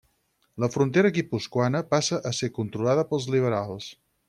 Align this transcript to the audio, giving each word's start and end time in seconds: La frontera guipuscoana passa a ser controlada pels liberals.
La 0.63 0.69
frontera 0.75 1.11
guipuscoana 1.17 1.83
passa 1.93 2.19
a 2.31 2.33
ser 2.39 2.51
controlada 2.57 3.07
pels 3.13 3.29
liberals. 3.37 3.95